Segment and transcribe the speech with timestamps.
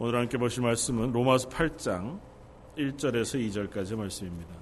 [0.00, 2.20] 오늘 함께 보실 말씀은 로마서 8장
[2.76, 4.54] 1절에서 2절까지 말씀입니다.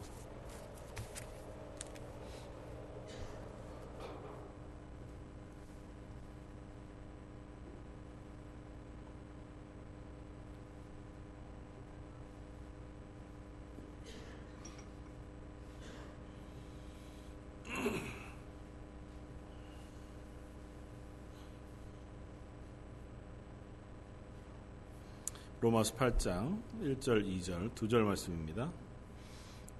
[25.67, 28.71] 로마서 8장 1절, 2절, 2절 말씀입니다.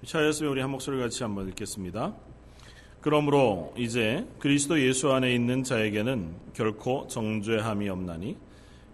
[0.05, 2.13] 차였으면 우리 한 목소리 같이 한번 읽겠습니다.
[2.99, 8.35] 그러므로 이제 그리스도 예수 안에 있는 자에게는 결코 정죄함이 없나니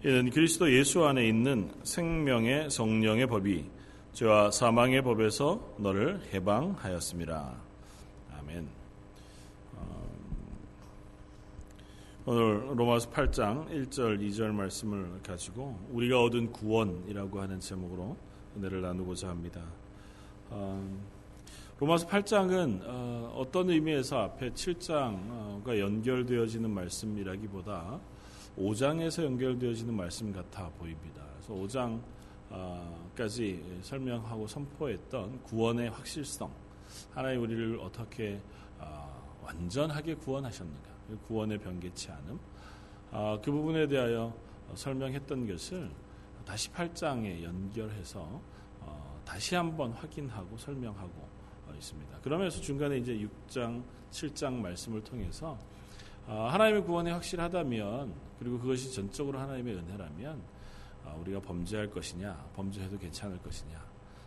[0.04, 3.64] 이는 그리스도 예수 안에 있는 생명의 성령의 법이
[4.12, 7.54] 죄와 사망의 법에서 너를 해방하였습니다.
[8.38, 8.68] 아멘.
[12.26, 18.16] 오늘 로마서 8장 1절, 2절 말씀을 가지고 우리가 얻은 구원이라고 하는 제목으로
[18.56, 19.60] 은혜를 나누고자 합니다.
[20.48, 20.82] 어,
[21.78, 28.00] 로마서 8장은 어, 떤 의미에서 앞에 7장과 연결되어지는 말씀이라기보다
[28.56, 31.20] 5장에서 연결되어지는 말씀 같아 보입니다.
[31.46, 32.00] 그래서
[32.48, 36.50] 5장까지 설명하고 선포했던 구원의 확실성,
[37.12, 38.40] 하나님 우리를 어떻게
[38.78, 40.93] 어, 완전하게 구원하셨는가,
[41.26, 42.38] 구원의 변개치 않음
[43.10, 44.34] 아, 그 부분에 대하여
[44.74, 45.90] 설명했던 것을
[46.44, 48.40] 다시 8장에 연결해서
[48.80, 51.28] 어, 다시 한번 확인하고 설명하고
[51.68, 52.18] 어, 있습니다.
[52.20, 55.58] 그러면서 중간에 이제 6장, 7장 말씀을 통해서
[56.26, 60.42] 어, 하나님의 구원이 확실하다면 그리고 그것이 전적으로 하나님의 은혜라면
[61.04, 63.84] 어, 우리가 범죄할 것이냐, 범죄해도 괜찮을 것이냐,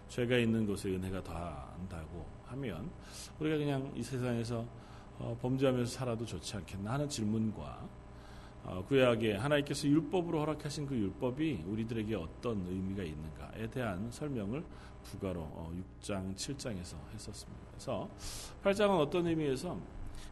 [0.10, 2.90] 죄가 있는 곳에 은혜가 더한다고 하면
[3.40, 4.87] 우리가 그냥 이 세상에서 어,
[5.42, 7.88] 범죄하면서 살아도 좋지 않겠나 하는 질문과
[8.64, 14.64] 어, 구약에 하나님께서 율법으로 허락하신 그 율법이 우리들에게 어떤 의미가 있는가에 대한 설명을
[15.04, 17.62] 부가로 어, 6장, 7장에서 했었습니다.
[17.72, 18.10] 그래서
[18.64, 19.78] 8장은 어떤 의미에서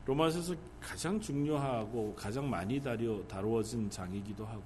[0.06, 4.64] 로마서에서 가장 중요하고 가장 많이 다루, 다루어진 장이기도 하고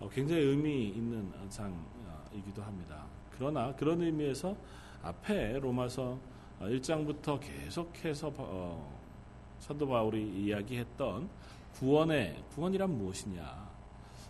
[0.00, 3.04] 어, 굉장히 의미 있는 장이기도 합니다.
[3.30, 4.56] 그러나 그런 의미에서
[5.02, 6.18] 앞에 로마서
[6.60, 8.97] 1장부터 어, 계속해서 어,
[9.58, 11.28] 사도 바울이 이야기했던
[11.74, 13.68] 구원의 구원이란 무엇이냐?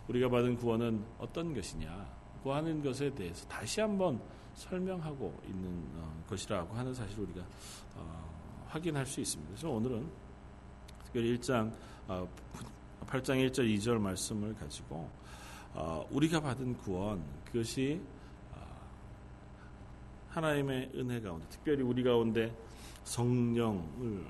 [0.07, 2.19] 우리가 받은 구원은 어떤 것이냐?
[2.43, 4.21] 그 하는 것에 대해서 다시 한번
[4.53, 7.45] 설명하고 있는 어, 것이라고 하는 사실을 우리가
[7.95, 9.51] 어, 확인할 수 있습니다.
[9.51, 10.09] 그래서 오늘은
[11.05, 11.71] 특별히 1장
[12.07, 12.27] 어,
[13.05, 15.09] 8장 1절 2절 말씀을 가지고
[15.73, 18.01] 어, 우리가 받은 구원 그것이
[18.53, 18.57] 어,
[20.29, 22.55] 하나님의 은혜 가운데 특별히 우리 가운데
[23.03, 24.25] 성령을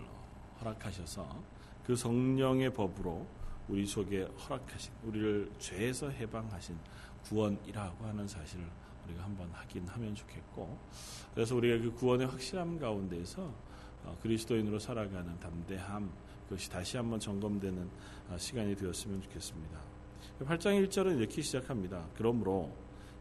[0.60, 1.44] 허락하셔서
[1.86, 3.26] 그 성령의 법으로
[3.68, 6.78] 우리 속에 허락하신 우리를 죄에서 해방하신
[7.26, 8.66] 구원이라고 하는 사실을
[9.06, 10.78] 우리가 한번 확인하면 좋겠고
[11.34, 13.54] 그래서 우리가 그 구원의 확실함 가운데서
[14.04, 16.10] 어, 그리스도인으로 살아가는 담대함
[16.48, 17.90] 그것이 다시 한번 점검되는
[18.30, 19.80] 어, 시간이 되었으면 좋겠습니다.
[20.42, 22.08] 8장 1절은 이렇게 시작합니다.
[22.16, 22.72] 그러므로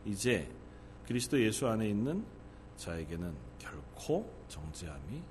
[0.04, 0.50] 이제
[1.06, 2.24] 그리스도 예수 안에 있는
[2.76, 5.22] 자에게는 결코 정죄함이.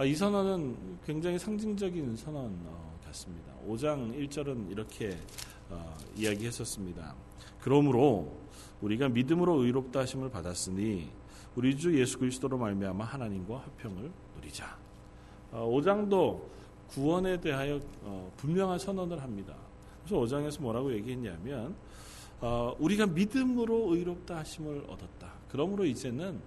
[0.00, 3.52] 아, 이 선언은 굉장히 상징적인 선언 어, 같습니다.
[3.66, 5.18] 5장 1절은 이렇게
[5.70, 7.16] 어, 이야기했었습니다.
[7.60, 8.32] 그러므로
[8.80, 11.10] 우리가 믿음으로 의롭다 하심을 받았으니
[11.56, 14.78] 우리 주 예수 그리스도로 말미암아 하나님과 화평을 누리자.
[15.50, 16.48] 5장도 어,
[16.90, 17.80] 구원에 대하여
[18.36, 19.56] 분명한 선언을 합니다.
[20.04, 21.74] 그래서 5장에서 뭐라고 얘기했냐면
[22.78, 25.32] 우리가 믿음으로 의롭다 하심을 얻었다.
[25.50, 26.40] 그러므로 이제는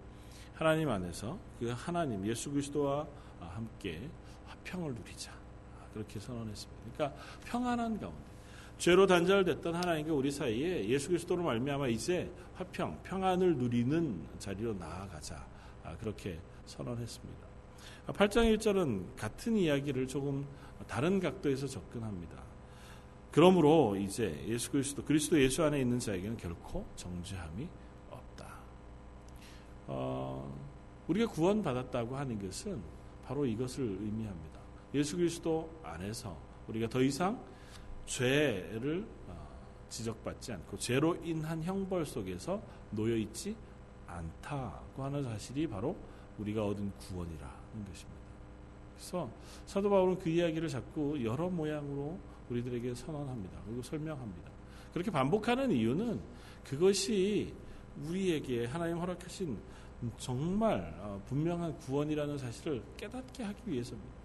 [0.53, 3.05] 하나님 안에서 그 하나님 예수 그리스도와
[3.47, 4.09] 함께
[4.47, 5.31] 화평을 누리자.
[5.93, 6.81] 그렇게 선언했습니다.
[6.93, 8.31] 그러니까 평안한 가운데
[8.77, 15.45] 죄로 단절됐던 하나님과 우리 사이에 예수 그리스도로 말미암아 이제 화평, 평안을 누리는 자리로 나아가자.
[15.83, 17.47] 아, 그렇게 선언했습니다.
[18.07, 20.47] 8장 1절은 같은 이야기를 조금
[20.87, 22.41] 다른 각도에서 접근합니다.
[23.31, 27.67] 그러므로 이제 예수 그리스도, 그리스도 예수 안에 있는 자에게는 결코 정죄함이
[28.09, 28.47] 없다.
[29.87, 30.57] 어,
[31.07, 32.81] 우리가 구원받았다고 하는 것은
[33.25, 34.59] 바로 이것을 의미합니다.
[34.93, 36.37] 예수 그리스도 안에서
[36.67, 37.41] 우리가 더 이상
[38.05, 39.49] 죄를 어,
[39.89, 43.55] 지적받지 않고 죄로 인한 형벌 속에서 놓여 있지
[44.07, 45.95] 않다고 하는 사실이 바로
[46.37, 48.21] 우리가 얻은 구원이라는 것입니다.
[48.95, 49.29] 그래서
[49.65, 52.19] 사도 바울은 그 이야기를 자꾸 여러 모양으로
[52.49, 53.59] 우리들에게 선언합니다.
[53.65, 54.51] 그리고 설명합니다.
[54.93, 56.19] 그렇게 반복하는 이유는
[56.65, 57.53] 그것이
[58.07, 59.57] 우리에게 하나님 허락하신
[60.17, 64.21] 정말 어, 분명한 구원이라는 사실을 깨닫게 하기 위해서입니다.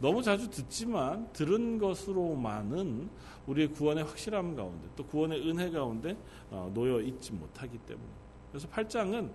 [0.00, 3.10] 너무 자주 듣지만 들은 것으로만은
[3.46, 6.16] 우리의 구원의 확실함 가운데 또 구원의 은혜 가운데
[6.50, 8.08] 어, 놓여 있지 못하기 때문에
[8.50, 9.30] 그래서 8장은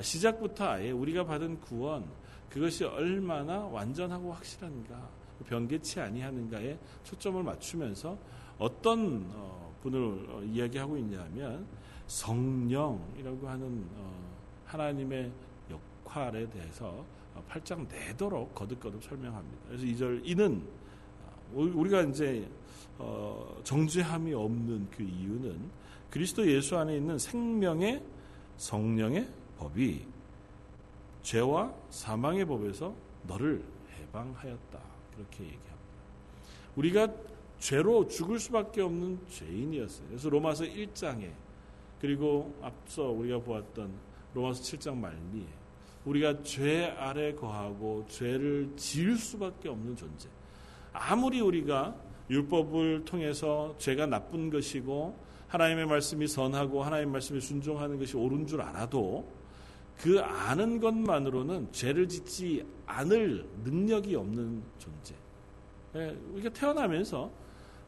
[0.00, 2.06] 시작부터 아예 우리가 받은 구원
[2.48, 5.08] 그것이 얼마나 완전하고 확실한가
[5.46, 8.18] 변개치 아니하는가에 초점을 맞추면서
[8.58, 11.66] 어떤 어, 분을 어, 이야기하고 있냐면
[12.06, 13.86] 성령이라고 하는
[14.68, 15.32] 하나님의
[15.70, 17.04] 역할에 대해서
[17.48, 19.58] 8장 내도록 거듭거듭 설명합니다.
[19.68, 20.62] 그래서 2절 이는
[21.52, 22.48] 우리가 이제
[23.64, 25.70] 정죄함이 없는 그 이유는
[26.10, 28.02] 그리스도 예수 안에 있는 생명의
[28.56, 29.28] 성령의
[29.58, 30.04] 법이
[31.22, 32.94] 죄와 사망의 법에서
[33.26, 33.64] 너를
[33.98, 34.78] 해방하였다.
[35.14, 35.78] 그렇게 얘기합니다.
[36.76, 37.08] 우리가
[37.58, 40.08] 죄로 죽을 수밖에 없는 죄인이었어요.
[40.08, 41.30] 그래서 로마서 1장에
[42.00, 45.46] 그리고 앞서 우리가 보았던 로마서 7장 말미에
[46.04, 50.28] 우리가 죄 아래 거하고 죄를 지을 수밖에 없는 존재.
[50.92, 51.94] 아무리 우리가
[52.30, 55.16] 율법을 통해서 죄가 나쁜 것이고
[55.48, 59.26] 하나님의 말씀이 선하고 하나님의 말씀에 순종하는 것이 옳은 줄 알아도
[59.96, 65.14] 그 아는 것만으로는 죄를 짓지 않을 능력이 없는 존재.
[65.96, 67.30] 예, 우리가 태어나면서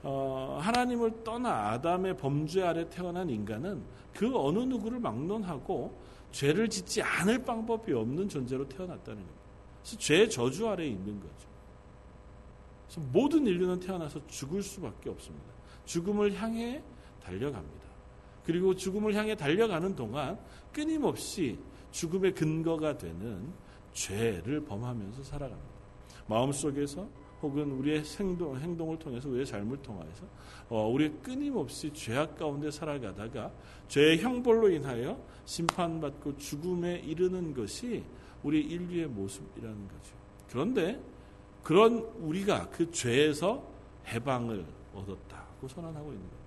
[0.03, 3.83] 어, 하나님을 떠나 아담의 범죄 아래 태어난 인간은
[4.15, 5.95] 그 어느 누구를 막론하고
[6.33, 9.41] 죄를 짓지 않을 방법이 없는 존재로 태어났다는 겁니다.
[9.83, 11.49] 그래서 죄 저주 아래 있는 거죠.
[12.87, 15.47] 그래서 모든 인류는 태어나서 죽을 수밖에 없습니다.
[15.85, 16.83] 죽음을 향해
[17.23, 17.91] 달려갑니다.
[18.45, 20.39] 그리고 죽음을 향해 달려가는 동안
[20.73, 21.59] 끊임없이
[21.91, 23.53] 죽음의 근거가 되는
[23.93, 25.71] 죄를 범하면서 살아갑니다.
[26.27, 27.09] 마음속에서
[27.43, 30.25] 혹은 우리의 행동, 행동을 통해서 우리의 삶을 통해서
[30.69, 33.51] 어, 우리 끊임없이 죄악 가운데 살아가다가
[33.89, 38.05] 죄의 형벌로 인하여 심판받고 죽음에 이르는 것이
[38.43, 40.15] 우리 인류의 모습이라는 거죠.
[40.49, 41.01] 그런데
[41.63, 43.63] 그런 우리가 그 죄에서
[44.07, 44.65] 해방을
[44.95, 46.41] 얻었다고 선언하고 있는 거예요.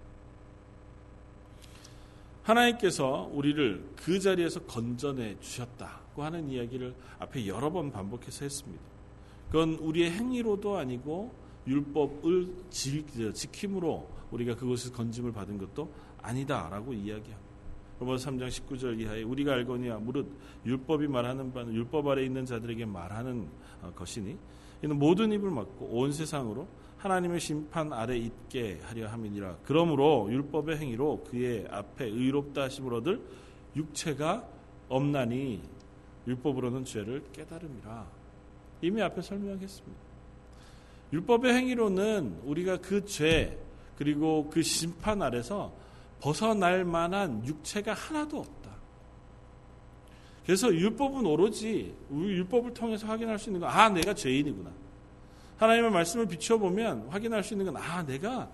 [2.44, 8.93] 하나님께서 우리를 그 자리에서 건져내 주셨다고 하는 이야기를 앞에 여러 번 반복해서 했습니다.
[9.54, 11.32] 그건 우리의 행위로도 아니고
[11.68, 17.40] 율법을 지킴으로 우리가 그것을 건짐을 받은 것도 아니다라고 이야기합니다.
[18.00, 20.26] 로마서 3장 19절 이하에 우리가 알거니와 무릇
[20.66, 23.48] 율법이 말하는 바는 율법 아래 있는 자들에게 말하는
[23.84, 24.36] 어, 것이니
[24.82, 26.68] 이는 모든 입을 막고 온 세상으로
[26.98, 29.58] 하나님의 심판 아래 있게 하려 함이니라.
[29.66, 33.22] 그러므로 율법의 행위로 그의 앞에 의롭다 하심을 얻을
[33.76, 34.48] 육체가
[34.90, 35.62] 없나니
[36.26, 38.23] 율법으로는 죄를 깨달음이라.
[38.84, 40.04] 이미 앞에 설명했습니다.
[41.14, 43.58] 율법의 행위로는 우리가 그 죄
[43.98, 45.72] 그리고 그 심판 아래서
[46.20, 48.72] 벗어날 만한 육체가 하나도 없다.
[50.46, 54.72] 그래서 율법은 오로지 율법을 통해서 확인할 수 있는 거, 아, 내가 죄인이구나.
[55.58, 58.50] 하나님의 말씀을 비춰보면 확인할 수 있는 건, 아, 내가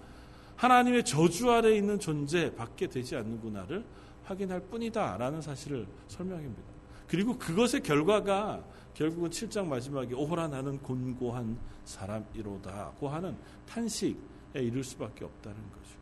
[0.55, 3.83] 하나님의 저주 아래 있는 존재 밖에 되지 않는구나를
[4.25, 5.17] 확인할 뿐이다.
[5.17, 6.61] 라는 사실을 설명합니다.
[7.07, 8.61] 그리고 그것의 결과가
[8.93, 13.37] 결국은 7장 마지막에 오호라 나는 곤고한 사람이로다고 하는
[13.67, 14.17] 탄식에
[14.55, 15.99] 이를 수밖에 없다는 거죠.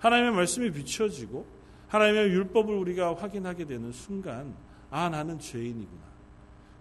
[0.00, 1.46] 하나님의 말씀이 비춰지고
[1.88, 4.54] 하나님의 율법을 우리가 확인하게 되는 순간
[4.90, 6.02] 아 나는 죄인이구나.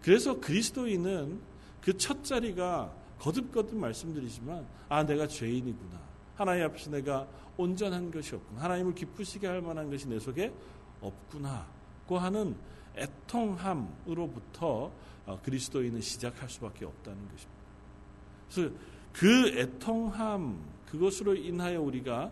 [0.02, 1.40] 그래서 그리스도인은
[1.82, 6.00] 그 첫 자리가 거듭거듭 말씀드리지만 아 내가 죄인이구나.
[6.36, 7.28] 하나님 앞에서 내가
[7.58, 8.62] 온전한 것이 없구나.
[8.62, 10.52] 하나님을 기쁘시게 할 만한 것이 내 속에
[11.02, 12.56] 없구나고 하는
[12.96, 14.92] 애통함으로부터
[15.26, 17.62] 어, 그리스도인은 시작할 수밖에 없다는 것입니다.
[18.52, 18.76] 그래서
[19.14, 22.32] 그 애통함 그것으로 인하여 우리가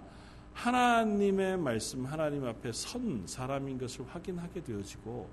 [0.53, 5.29] 하나님의 말씀 하나님 앞에 선 사람인 것을 확인하게 되어지고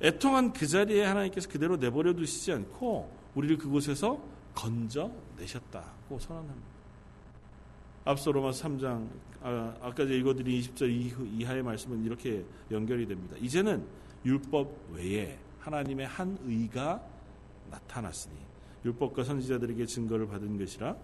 [0.00, 4.22] 애통한 그 자리에 하나님께서 그대로 내버려 두시지 않고 우리를 그곳에서
[4.54, 6.78] 건져 내셨다고 선언합니다.
[8.04, 9.08] 앞서 로마 3장
[9.42, 10.88] 아, 아까 읽어드린 20절
[11.38, 13.36] 이하의 말씀은 이렇게 연결이 됩니다.
[13.40, 13.84] 이제는
[14.24, 17.02] 율법 외에 하나님의 한 의가
[17.70, 18.34] 나타났으니
[18.84, 20.96] 율법과 선지자들에게 증거를 받은 것이라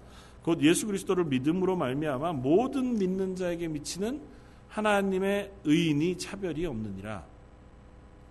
[0.43, 4.21] 곧 예수 그리스도를 믿음으로 말미암아 모든 믿는 자에게 미치는
[4.69, 7.25] 하나님의 의인이 차별이 없느니라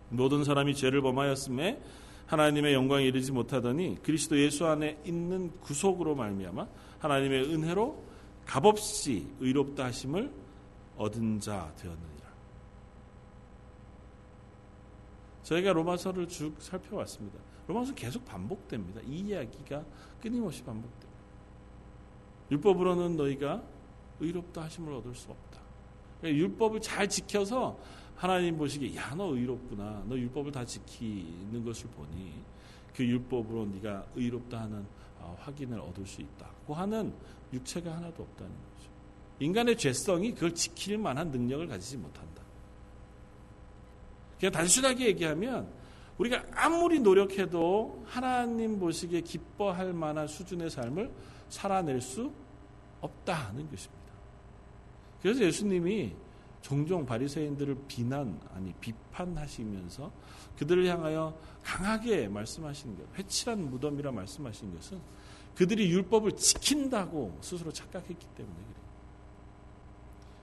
[0.09, 1.81] 모든 사람이 죄를 범하였음에
[2.27, 6.67] 하나님의 영광에 이르지 못하더니 그리스도 예수 안에 있는 구속으로 말미암아
[6.99, 8.03] 하나님의 은혜로
[8.45, 10.31] 값없이 의롭다 하심을
[10.97, 12.12] 얻은 자 되었느니라.
[15.43, 17.39] 저희가 로마서를 쭉 살펴왔습니다.
[17.67, 19.01] 로마서 계속 반복됩니다.
[19.05, 19.83] 이 이야기가
[20.21, 21.13] 끊임없이 반복됩니다.
[22.51, 23.63] 율법으로는 너희가
[24.19, 25.59] 의롭다 하심을 얻을 수 없다.
[26.19, 27.77] 그러니까 율법을 잘 지켜서
[28.15, 30.03] 하나님 보시기에 야 너 의롭구나.
[30.07, 32.33] 너 율법을 다 지키는 것을 보니
[32.95, 34.85] 그 율법으로 네가 의롭다 하는
[35.19, 37.13] 어, 확인을 얻을 수 있다고 하는
[37.51, 38.89] 육체가 하나도 없다는 거죠.
[39.39, 42.42] 인간의 죄성이 그걸 지킬 만한 능력을 가지지 못한다.
[44.43, 45.69] 그냥 단순하게 얘기하면
[46.17, 51.09] 우리가 아무리 노력해도 하나님 보시기에 기뻐할 만한 수준의 삶을
[51.47, 52.29] 살아낼 수
[52.99, 54.03] 없다는 것입니다.
[55.21, 56.13] 그래서 예수님이
[56.61, 60.11] 종종 바리새인들을 비난 아니 비판하시면서
[60.57, 64.99] 그들을 향하여 강하게 말씀하시는 것, 회칠한 무덤이라 말씀하신 것은
[65.55, 68.83] 그들이 율법을 지킨다고 스스로 착각했기 때문에 그래요.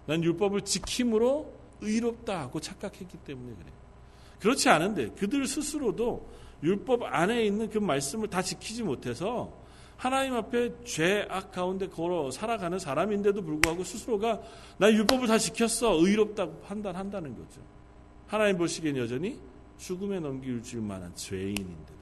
[0.07, 1.53] 난 율법을 지킴으로
[1.83, 3.80] 의롭다 고 착각했기 때문에 그래요.
[4.41, 6.29] 그렇지 않은데 그들 스스로도
[6.63, 9.53] 율법 안에 있는 그 말씀을 다 지키지 못해서
[9.97, 14.41] 하나님 앞에 죄악 가운데 걸어 살아가는 사람인데도 불구하고 스스로가
[14.79, 17.61] 나 율법을 다 지켰어 의롭다고 판단한다는 거죠.
[18.27, 19.39] 하나님 보시기엔 여전히
[19.77, 22.01] 죽음에 넘길 줄 만한 죄인인데도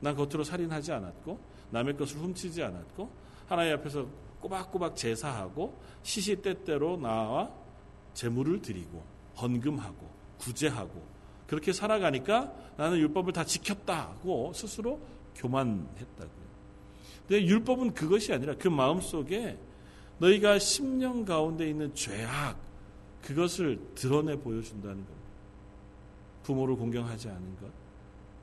[0.00, 1.40] 난 겉으로 살인하지 않았고
[1.70, 3.10] 남의 것을 훔치지 않았고
[3.48, 4.06] 하나님 앞에서
[4.40, 7.50] 꼬박꼬박 제사하고 시시때때로 나와
[8.14, 9.02] 제물을 드리고
[9.40, 11.06] 헌금하고 구제하고
[11.46, 15.00] 그렇게 살아가니까 나는 율법을 다 지켰다고 스스로
[15.34, 16.48] 교만했다고요.
[17.26, 19.58] 근데 율법은 그것이 아니라 그 마음 속에
[20.18, 22.56] 너희가 10년 가운데 있는 죄악
[23.22, 25.18] 그것을 드러내 보여준다는 겁니다.
[26.42, 27.70] 부모를 공경하지 않은 것,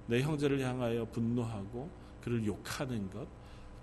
[0.07, 1.89] 내 형제를 향하여 분노하고
[2.21, 3.27] 그를 욕하는 것,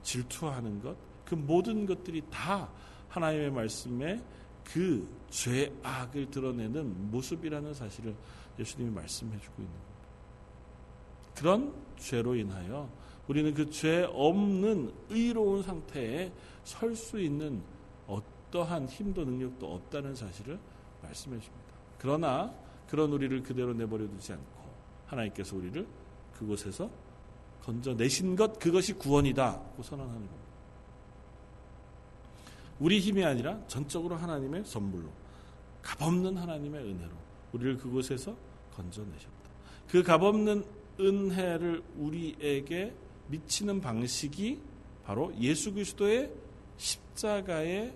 [0.03, 2.69] 질투하는 것, 그 모든 것들이 다
[3.09, 4.21] 하나님의 말씀에
[4.65, 8.15] 그 죄악을 드러내는 모습이라는 사실을
[8.59, 9.93] 예수님이 말씀해 주고 있는 겁니다.
[11.35, 12.89] 그런 죄로 인하여
[13.29, 16.33] 우리는 그 죄 없는 의로운 상태에
[16.65, 17.63] 설 수 있는
[18.07, 20.59] 어떠한 힘도 능력도 없다는 사실을
[21.03, 21.65] 말씀해 줍니다.
[21.99, 22.53] 그러나
[22.89, 24.63] 그런 우리를 그대로 내버려 두지 않고
[25.07, 25.87] 하나님께서 우리를
[26.35, 26.91] 그곳에서
[27.63, 30.42] 건져내신 것 그것이 구원이다고 선언하는 겁니다.
[32.83, 35.09] 우리 힘이 아니라 전적으로 하나님의 선물로
[35.83, 37.11] 값없는 하나님의 은혜로
[37.53, 38.37] 우리를 그곳에서
[38.75, 39.31] 건져내셨다.
[39.89, 40.65] 그 값없는
[40.99, 42.93] 은혜를 우리에게
[43.29, 44.61] 미치는 방식이
[45.05, 46.33] 바로 예수 그리스도의
[46.77, 47.95] 십자가의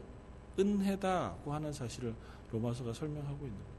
[0.56, 2.14] 은혜다고 하는 사실을
[2.52, 3.76] 로마서가 설명하고 있는 거예요.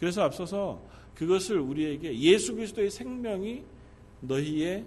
[0.00, 0.82] 그래서 앞서서
[1.14, 3.62] 그것을 우리에게 예수 그리스도의 생명이
[4.20, 4.84] 너희의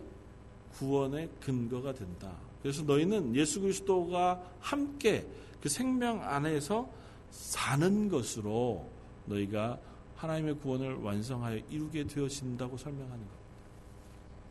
[0.74, 2.36] 구원의 근거가 된다.
[2.64, 5.28] 그래서 너희는 예수 그리스도가 함께
[5.62, 6.90] 그 생명 안에서
[7.30, 8.90] 사는 것으로
[9.26, 9.80] 너희가
[10.16, 13.44] 하나님의 구원을 완성하여 이루게 되어진다고 설명하는 겁니다.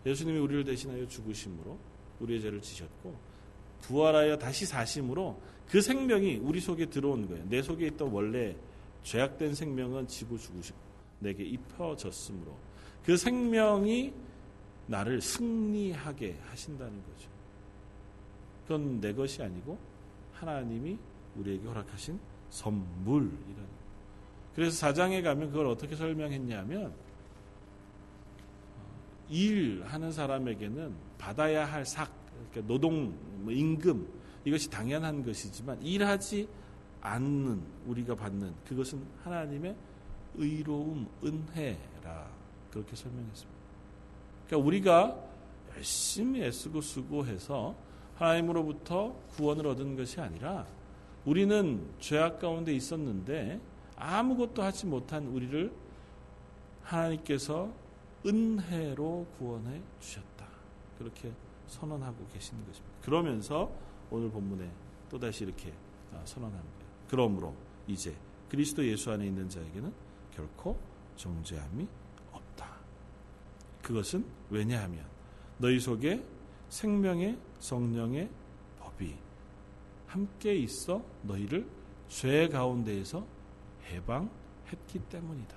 [0.04, 1.78] 예수님이 우리를 대신하여 죽으심으로
[2.20, 3.16] 우리의 죄를 지셨고
[3.80, 7.44] 부활하여 다시 사심으로 그 생명이 우리 속에 들어온 거예요.
[7.48, 8.54] 내 속에 있던 원래
[9.04, 10.78] 죄악된 생명은 지고 죽으시고
[11.20, 12.54] 내게 입혀졌으므로
[13.04, 14.12] 그 생명이
[14.86, 17.31] 나를 승리하게 하신다는 거죠.
[18.62, 19.78] 그건 내 것이 아니고
[20.32, 20.98] 하나님이
[21.36, 22.18] 우리에게 허락하신
[22.50, 23.82] 선물이라는
[24.54, 26.92] 그래서 사장에 가면 그걸 어떻게 설명했냐면
[29.28, 32.10] 일하는 사람에게는 받아야 할 삭,
[32.50, 34.06] 그러니까 노동, 뭐 임금
[34.44, 36.48] 이것이 당연한 것이지만 일하지
[37.00, 39.74] 않는 우리가 받는 그것은 하나님의
[40.34, 42.30] 의로움, 은혜라
[42.70, 43.60] 그렇게 설명했습니다.
[44.46, 45.24] 그러니까 우리가
[45.76, 47.74] 열심히 애쓰고 수고해서
[48.16, 50.66] 하나님으로부터 구원을 얻은 것이 아니라
[51.24, 53.60] 우리는 죄악 가운데 있었는데
[53.96, 55.72] 아무것도 하지 못한 우리를
[56.82, 57.72] 하나님께서
[58.26, 60.46] 은혜로 구원해 주셨다.
[60.98, 61.32] 그렇게
[61.66, 62.96] 선언하고 계시는 것입니다.
[63.02, 63.72] 그러면서
[64.10, 64.70] 오늘 본문에
[65.10, 65.72] 또다시 이렇게
[66.12, 66.86] 아, 선언합니다.
[67.08, 67.54] 그러므로
[67.86, 68.14] 이제
[68.48, 69.92] 그리스도 예수 안에 있는 자에게는
[70.34, 70.78] 결코
[71.16, 71.86] 정죄함이
[72.32, 72.76] 없다.
[73.82, 75.04] 그것은 왜냐하면
[75.58, 76.22] 너희 속에
[76.72, 78.30] 생명의 성령의
[78.80, 79.14] 법이
[80.06, 81.66] 함께 있어 너희를
[82.08, 83.26] 죄 가운데에서
[83.90, 85.54] 해방했기 때문이다.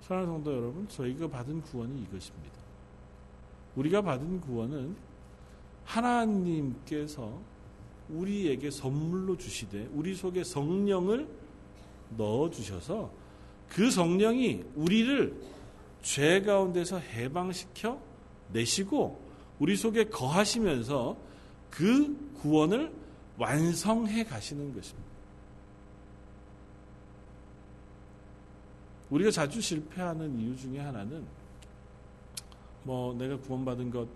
[0.00, 2.58] 사랑하는 성도 여러분, 저희가 받은 구원이 이것입니다.
[3.76, 4.96] 우리가 받은 구원은
[5.84, 7.40] 하나님께서
[8.08, 11.28] 우리에게 선물로 주시되 우리 속에 성령을
[12.16, 13.12] 넣어 주셔서
[13.68, 15.40] 그 성령이 우리를
[16.02, 18.08] 죄 가운데서 해방시켜
[18.52, 19.20] 내시고
[19.58, 21.16] 우리 속에 거하시면서
[21.70, 22.92] 그 구원을
[23.36, 25.08] 완성해 가시는 것입니다.
[29.10, 31.24] 우리가 자주 실패하는 이유 중에 하나는
[32.82, 34.08] 뭐 내가 구원받은 것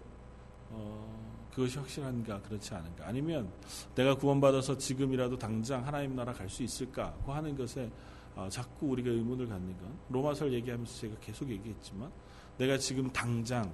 [0.70, 3.50] 어, 그것이 확실한가 그렇지 않은가 아니면
[3.94, 7.90] 내가 구원받아서 지금이라도 당장 하나님 나라 갈 수 있을까 고 하는 것에
[8.34, 12.10] 어, 자꾸 우리가 의문을 갖는 건 로마서를 얘기하면서 제가 계속 얘기했지만
[12.58, 13.70] 내가 지금 당장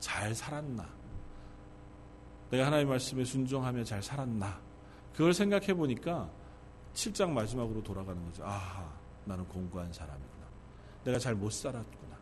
[0.00, 0.88] 잘 살았나?
[2.50, 4.60] 내가 하나님의 말씀에 순종하며 잘 살았나?
[5.12, 6.28] 그걸 생각해 보니까
[6.94, 8.42] 7장 마지막으로 돌아가는 거죠.
[8.44, 8.92] 아,
[9.24, 10.46] 나는 공고한 사람이구나.
[11.04, 12.16] 내가 잘 못 살았구나.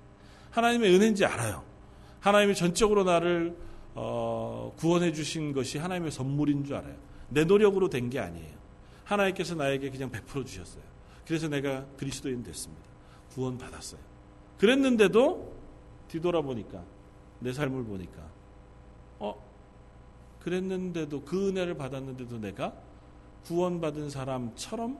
[0.50, 1.64] 하나님의 은혜인지 알아요.
[2.20, 3.56] 하나님이 전적으로 나를
[3.94, 6.96] 어, 구원해 주신 것이 하나님의 선물인 줄 알아요.
[7.30, 8.56] 내 노력으로 된 게 아니에요.
[9.04, 10.82] 하나님께서 나에게 그냥 베풀어 주셨어요.
[11.26, 12.82] 그래서 내가 그리스도인 됐습니다.
[13.32, 14.00] 구원 받았어요.
[14.58, 15.54] 그랬는데도
[16.08, 16.82] 뒤돌아보니까
[17.40, 18.22] 내 삶을 보니까
[19.18, 19.34] 어
[20.40, 22.74] 그랬는데도 그 은혜를 받았는데도 내가
[23.44, 24.98] 구원받은 사람처럼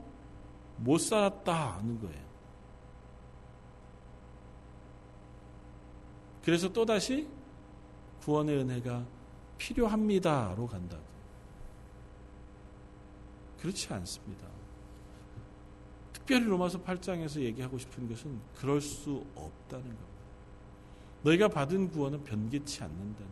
[0.77, 2.29] 못 살았다는 거예요.
[6.43, 7.27] 그래서 또다시
[8.21, 9.05] 구원의 은혜가
[9.57, 11.03] 필요합니다로 간다고.
[13.59, 14.47] 그렇지 않습니다.
[16.13, 20.18] 특별히 로마서 8장에서 얘기하고 싶은 것은 그럴 수 없다는 겁니다.
[21.23, 23.29] 너희가 받은 구원은 변개치 않는다는 거예요.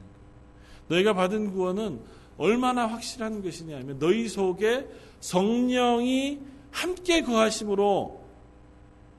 [0.89, 2.01] 너희가 받은 구원은
[2.37, 4.87] 얼마나 확실한 것이냐 하면 너희 속에
[5.19, 6.39] 성령이
[6.71, 8.23] 함께 거하심으로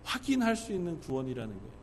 [0.05, 1.79] 확인할 수 있는 구원이라는 거예요.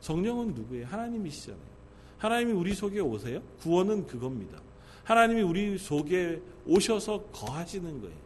[0.00, 0.86] 성령은 누구예요?
[0.86, 1.72] 하나님이시잖아요.
[2.18, 3.40] 하나님이 우리 속에 오세요?
[3.60, 4.60] 구원은 그겁니다.
[5.04, 8.16] 하나님이 우리 속에 오셔서 거하시는 거예요.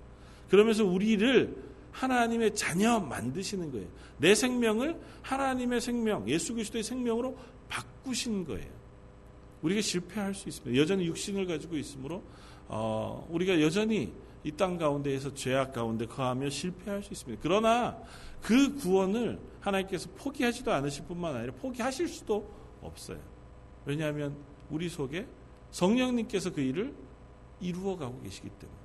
[0.51, 1.57] 그러면서 우리를
[1.93, 3.87] 하나님의 자녀 만드시는 거예요.
[4.19, 7.37] 내 생명을 하나님의 생명, 예수 그리스도의 생명으로
[7.69, 8.71] 바꾸신 거예요.
[9.63, 10.81] 우리가 실패할 수 있습니다.
[10.81, 12.23] 여전히 육신을 가지고 있으므로
[12.69, 14.13] 어, 우리가 여전히
[14.45, 17.41] 이 땅 가운데에서 죄악 가운데 거하며 실패할 수 있습니다.
[17.43, 17.99] 그러나
[18.41, 22.49] 그 구원을 하나님께서 포기하지도 않으실 뿐만 아니라 포기하실 수도
[22.81, 23.19] 없어요.
[23.85, 24.37] 왜냐하면
[24.71, 25.27] 우리 속에
[25.73, 26.95] 성령님께서 그 일을
[27.61, 28.79] 이루어 가고 계시기 때문에.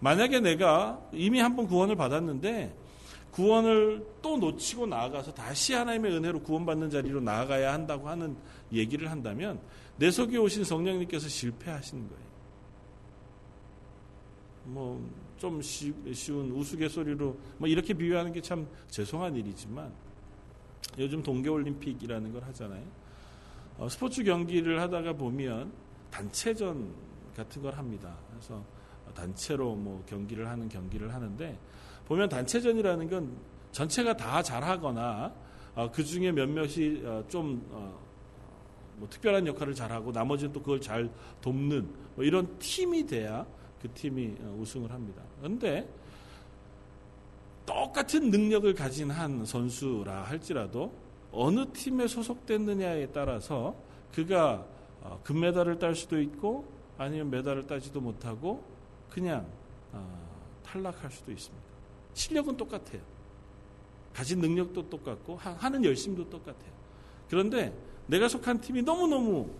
[0.00, 2.74] 만약에 내가 이미 한 번 구원을 받았는데
[3.34, 8.36] 구원을 또 놓치고 나아가서 다시 하나님의 은혜로 구원받는 자리로 나아가야 한다고 하는
[8.72, 9.60] 얘기를 한다면
[9.96, 12.24] 내 속에 오신 성령님께서 실패하시는 거예요.
[14.64, 19.92] 뭐 좀 쉬운 우스갯소리로 뭐 이렇게 비유하는 게 참 죄송한 일이지만
[20.98, 22.82] 요즘 동계올림픽이라는 걸 하잖아요.
[23.78, 25.72] 어, 스포츠 경기를 하다가 보면
[26.10, 26.94] 단체전
[27.36, 28.16] 같은 걸 합니다.
[28.30, 28.64] 그래서
[29.14, 31.58] 단체로 뭐 경기를 하는 경기를 하는데
[32.06, 33.36] 보면 단체전이라는 건
[33.72, 35.32] 전체가 다 잘하거나
[35.74, 37.98] 어, 그 중에 몇몇이 어, 좀 어,
[38.96, 43.44] 뭐 특별한 역할을 잘하고 나머지는 또 그걸 잘 돕는 뭐 이런 팀이 돼야
[43.82, 45.22] 그 팀이 어, 우승을 합니다.
[45.38, 45.88] 그런데
[47.66, 50.92] 똑같은 능력을 가진 한 선수라 할지라도
[51.32, 53.74] 어느 팀에 소속됐느냐에 따라서
[54.12, 54.64] 그가
[55.02, 58.62] 어, 금메달을 딸 수도 있고 아니면 메달을 따지도 못하고
[59.10, 59.46] 그냥
[59.92, 61.63] 어, 탈락할 수도 있습니다.
[62.14, 63.00] 실력은 똑같아요.
[64.12, 66.72] 가진 능력도 똑같고 하는 열심도 똑같아요.
[67.28, 69.50] 그런데 내가 속한 팀이 너무너무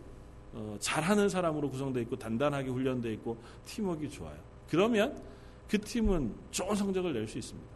[0.53, 4.39] 어, 잘하는 사람으로 구성되어 있고 단단하게 훈련되어 있고 팀워크가 좋아요.
[4.69, 5.21] 그러면
[5.69, 7.69] 그 팀은 좋은 성적을 낼 수 있습니다.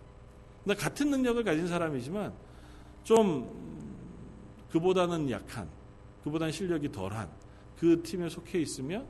[0.62, 2.33] 근데 같은 능력을 가진 사람이지만
[3.03, 3.51] 좀
[4.71, 5.69] 그보다는 약한,
[6.23, 7.29] 그보다는 실력이 덜한
[7.79, 9.07] 그 팀에 속해 있으면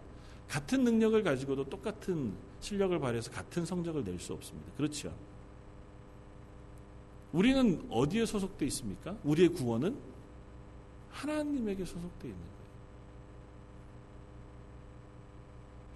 [0.46, 4.70] 같은 능력을 가지고도 똑같은 실력을 발휘해서 같은 성적을 낼 수 없습니다.
[4.76, 5.12] 그렇죠?
[7.32, 9.16] 우리는 어디에 소속돼 있습니까?
[9.24, 9.96] 우리의 구원은
[11.10, 12.58] 하나님에게 소속돼 있는 거예요.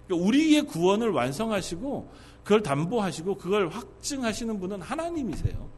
[0.07, 2.11] 그러니까 우리의 구원을 완성하시고
[2.43, 5.69] 그걸 담보하시고 그걸 확증하시는 분은 하나님이세요.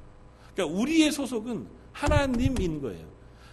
[0.54, 3.08] 그러니까 우리의 소속은 하나님인 거예요.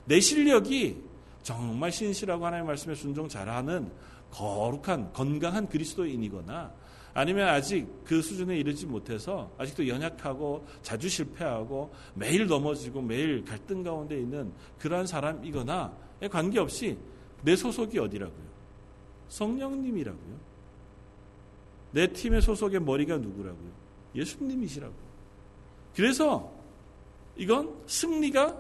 [0.05, 1.03] 내 실력이
[1.43, 3.91] 정말 신실하고 하나님 말씀에 순종 잘하는
[4.31, 6.73] 거룩한 건강한 그리스도인이거나
[7.15, 14.19] 아니면 아직 그 수준에 이르지 못해서 아직도 연약하고 자주 실패하고 매일 넘어지고 매일 갈등 가운데
[14.19, 16.97] 있는 그러한 사람이거나에 관계없이
[17.43, 18.53] 내 소속이 어디라고요?
[19.29, 20.53] 성령님이라고요.
[21.93, 23.71] 내 팀의 소속의 머리가 누구라고요?
[24.15, 25.13] 예수님이시라고요.
[25.95, 26.53] 그래서
[27.37, 28.59] 이건 승리가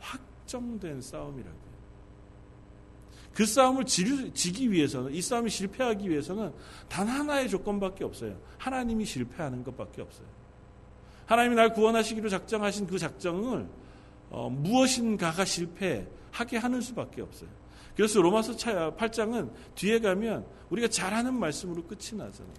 [0.00, 1.75] 확정된 싸움이라고요.
[3.36, 6.54] 그 싸움을 지기 위해서는 이 싸움이 실패하기 위해서는
[6.88, 8.34] 단 하나의 조건밖에 없어요.
[8.56, 10.26] 하나님이 실패하는 것밖에 없어요.
[11.26, 13.68] 하나님이 날 구원하시기로 작정하신 그 작정을
[14.30, 17.50] 어, 무엇인가가 실패하게 하는 수밖에 없어요.
[17.94, 18.54] 그래서 로마서
[18.96, 22.54] 8장은 뒤에 가면 우리가 잘하는 말씀으로 끝이 나잖아요.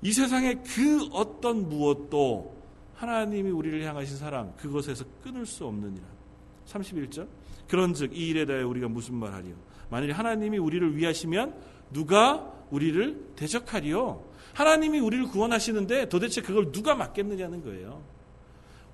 [0.00, 2.54] 이 세상의 그 어떤 무엇도
[2.94, 6.06] 하나님이 우리를 향하신 사랑 그것에서 끊을 수 없느니라.
[6.68, 7.26] 31절.
[7.66, 9.73] 그런즉 이 일에 대하여 우리가 무슨 말하리요?
[9.90, 11.54] 만일 하나님이 우리를 위하시면
[11.92, 14.24] 누가 우리를 대적하리요?
[14.52, 18.02] 하나님이 우리를 구원하시는데 도대체 그걸 누가 맡겠느냐는 거예요.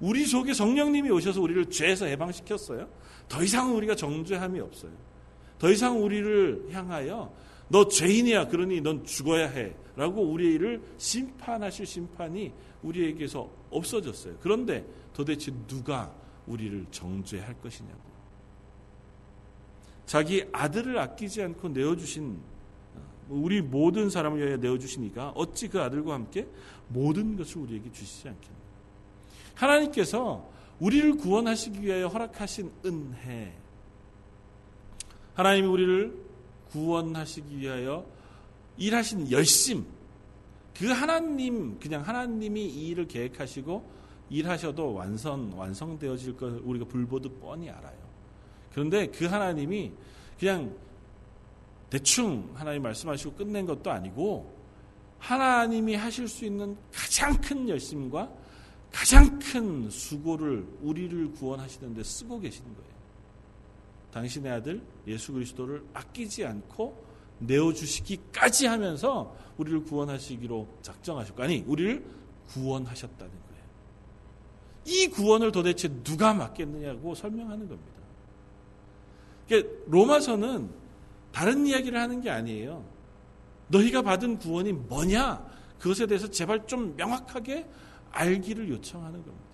[0.00, 2.88] 우리 속에 성령님이 오셔서 우리를 죄에서 해방시켰어요.
[3.28, 4.92] 더 이상 우리가 정죄함이 없어요.
[5.58, 7.32] 더 이상 우리를 향하여
[7.68, 8.48] 너 죄인이야.
[8.48, 9.74] 그러니 넌 죽어야 해.
[9.96, 14.36] 라고 우리를 심판하실 심판이 우리에게서 없어졌어요.
[14.40, 16.12] 그런데 도대체 누가
[16.46, 18.09] 우리를 정죄할 것이냐고.
[20.10, 22.36] 자기 아들을 아끼지 않고 내어주신
[23.28, 26.48] 우리 모든 사람을 위하여 내어주시니까 어찌 그 아들과 함께
[26.88, 28.56] 모든 것을 우리에게 주시지 않겠나.
[29.54, 33.56] 하나님께서 우리를 구원하시기 위하여 허락하신 은혜.
[35.34, 36.12] 하나님이 우리를
[36.70, 38.04] 구원하시기 위하여
[38.78, 39.86] 일하신 열심.
[40.76, 43.88] 그 하나님, 그냥 하나님이 이 일을 계획하시고
[44.28, 48.09] 일하셔도 완성, 완성되어질 걸 우리가 불보듯 뻔히 알아요.
[48.72, 49.92] 그런데 그 하나님이
[50.38, 50.74] 그냥
[51.90, 54.54] 대충 하나님 말씀하시고 끝낸 것도 아니고
[55.18, 58.30] 하나님이 하실 수 있는 가장 큰 열심과
[58.90, 62.90] 가장 큰 수고를 우리를 구원하시는 데 쓰고 계시는 거예요.
[64.12, 72.04] 당신의 아들 예수 그리스도를 아끼지 않고 내어 주시기까지 하면서 우리를 구원하시기로 작정하셨고 아니 우리를
[72.48, 73.64] 구원하셨다는 거예요.
[74.86, 77.99] 이 구원을 도대체 누가 맡겠느냐고 설명하는 겁니다.
[79.86, 80.70] 로마서는
[81.32, 82.84] 다른 이야기를 하는 게 아니에요.
[83.68, 85.44] 너희가 받은 구원이 뭐냐?
[85.78, 87.66] 그것에 대해서 제발 좀 명확하게
[88.10, 89.50] 알기를 요청하는 겁니다.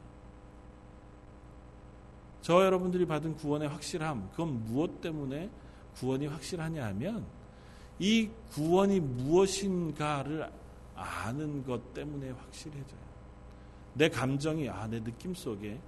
[2.40, 5.50] 저 여러분들이 받은 구원의 확실함, 그건 무엇 때문에
[5.96, 7.26] 구원이 확실하냐 하면
[7.98, 10.50] 이 구원이 무엇인가를
[10.94, 13.06] 아는 것 때문에 확실해져요.
[13.94, 15.78] 내 감정이, 아, 내 느낌 속에,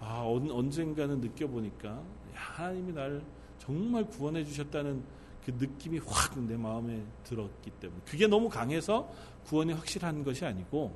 [0.00, 2.02] 아, 언젠가는 느껴보니까
[2.34, 3.22] 하나님이 날
[3.58, 5.02] 정말 구원해 주셨다는
[5.44, 9.10] 그 느낌이 확 내 마음에 들었기 때문에 그게 너무 강해서
[9.46, 10.94] 구원이 확실한 것이 아니고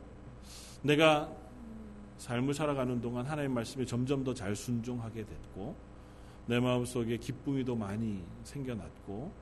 [0.82, 1.30] 내가
[2.18, 5.74] 삶을 살아가는 동안 하나님 말씀에 점점 더 잘 순종하게 됐고
[6.46, 9.32] 내 마음속에 기쁨이 더 많이 생겨났고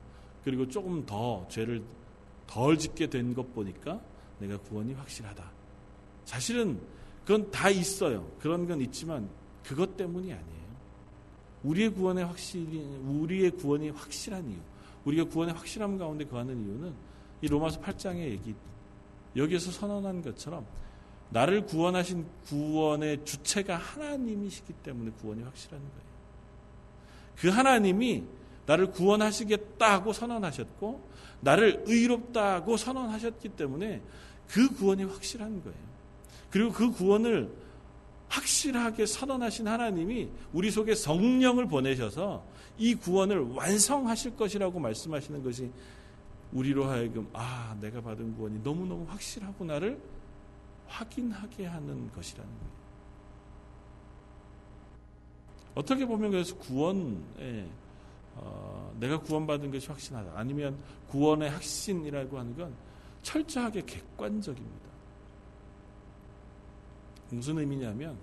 [0.43, 1.83] 그리고 조금 더 죄를
[2.47, 4.01] 덜 짓게 된 것 보니까
[4.39, 5.43] 내가 구원이 확실하다.
[6.25, 6.79] 사실은
[7.25, 8.29] 그건 다 있어요.
[8.39, 9.29] 그런 건 있지만
[9.63, 10.63] 그것 때문이 아니에요.
[11.63, 14.57] 우리의 구원의 확실히 우리의 구원이 확실한 이유,
[15.05, 16.93] 우리가 구원의 확실함 가운데 거하는 이유는
[17.41, 18.55] 이 로마서 8장의 얘기
[19.35, 20.65] 여기에서 선언한 것처럼
[21.29, 26.13] 나를 구원하신 구원의 주체가 하나님이시기 때문에 구원이 확실한 거예요.
[27.37, 28.23] 그 하나님이
[28.65, 31.09] 나를 구원하시겠다고 선언하셨고
[31.41, 34.01] 나를 의롭다고 선언하셨기 때문에
[34.47, 35.93] 그 구원이 확실한 거예요.
[36.49, 37.51] 그리고 그 구원을
[38.33, 42.43] 확실하게 선언하신 하나님이 우리 속에 성령을 보내셔서
[42.77, 45.69] 이 구원을 완성하실 것이라고 말씀하시는 것이
[46.51, 49.99] 우리로 하여금 아 내가 받은 구원이 너무너무 확실하구나를
[50.87, 52.83] 확인하게 하는 것이라는 거예요.
[55.75, 57.69] 어떻게 보면 그래서 구원에
[58.35, 60.77] 어, 내가 구원받은 것이 확신하다 아니면
[61.09, 62.73] 구원의 확신이라고 하는 건
[63.21, 64.92] 철저하게 객관적입니다.
[67.35, 68.17] 무슨 의미냐면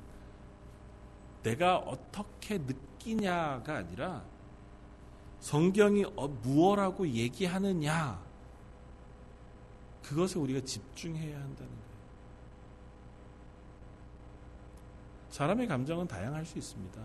[1.42, 4.24] 내가 어떻게 느끼냐가 아니라
[5.40, 8.22] 성경이 어, 무엇라고 얘기하느냐
[10.02, 11.90] 그것에 우리가 집중해야 한다는 거예요.
[15.30, 17.00] 사람의 감정은 다양할 수 있습니다.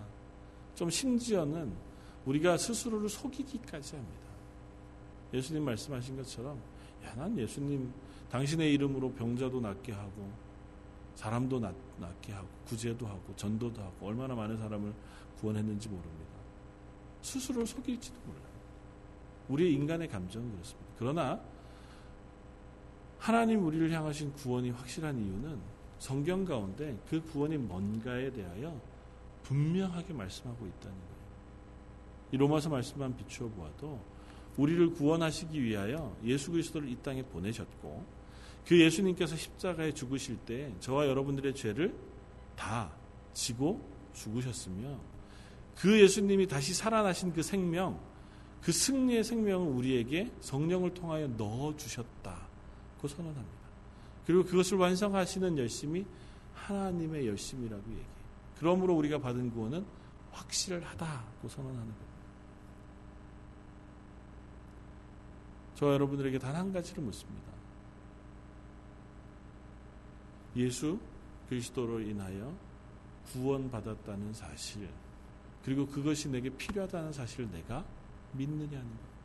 [0.74, 1.72] 좀 심지어는
[2.26, 4.26] 우리가 스스로를 속이기까지 합니다.
[5.34, 6.60] 예수님 말씀하신 것처럼
[7.06, 7.94] 야, 난 예수님
[8.32, 10.44] 당신의 이름으로 병자도 낫게 하고
[11.15, 11.73] 사람도 낫,
[12.21, 14.93] 게 하고 구제도 하고 전도도 하고 얼마나 많은 사람을
[15.39, 16.32] 구원했는지 모릅니다.
[17.21, 18.43] 스스로를 속일지도 몰라요.
[19.49, 20.89] 우리의 인간의 감정은 그렇습니다.
[20.97, 21.39] 그러나
[23.17, 25.60] 하나님 우리를 향하신 구원이 확실한 이유는
[25.99, 28.80] 성경 가운데 그 구원이 뭔가에 대하여
[29.43, 31.15] 분명하게 말씀하고 있다는 거예요.
[32.32, 33.99] 이 로마서 말씀만 비추어 보아도
[34.58, 38.04] 우리를 구원하시기 위하여 예수 그리스도를 이 땅에 보내셨고
[38.65, 41.95] 그 예수님께서 십자가에 죽으실 때 저와 여러분들의 죄를
[42.56, 42.91] 다
[43.34, 43.82] 지고
[44.13, 44.97] 죽으셨으며
[45.75, 47.99] 그 예수님이 다시 살아나신 그 생명,
[48.62, 53.56] 그 승리의 생명을 우리에게 성령을 통하여 넣어 주셨다고 선언합니다.
[54.25, 56.06] 그리고 그것을 완성하시는 열심이
[56.54, 58.15] 하나님의 열심이라고 얘기해요.
[58.58, 59.86] 그러므로 우리가 받은 구원은
[60.32, 62.06] 확실하다고 선언하는 겁니다.
[65.75, 67.55] 저 여러분들에게 단 한 가지를 묻습니다.
[70.56, 71.00] 예수
[71.50, 72.56] 그리스도로 인하여
[73.32, 74.89] 구원받았다는 사실,
[75.63, 77.84] 그리고 그것이 내게 필요하다는 사실을 내가
[78.34, 79.15] 믿느냐는 것.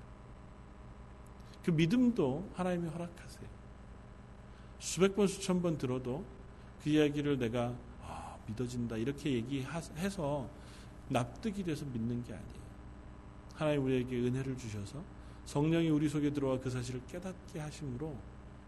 [1.65, 3.49] 그 믿음도 하나님이 허락하세요.
[4.79, 6.25] 수백 번, 수천 번 들어도
[6.83, 10.49] 그 이야기를 내가 아, 믿어진다 이렇게 얘기해서
[11.09, 12.61] 납득이 돼서 믿는 게 아니에요.
[13.55, 15.03] 하나님 우리에게 은혜를 주셔서
[15.45, 18.17] 성령이 우리 속에 들어와 그 사실을 깨닫게 하심으로